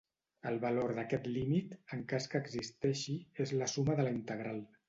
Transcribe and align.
El 0.51 0.55
valor 0.63 0.93
d'aquest 0.99 1.27
límit, 1.35 1.75
en 1.97 2.03
cas 2.13 2.27
que 2.33 2.43
existeixi, 2.47 3.17
és 3.47 3.57
la 3.63 3.73
suma 3.77 4.01
de 4.01 4.09
la 4.09 4.19
integral. 4.21 4.63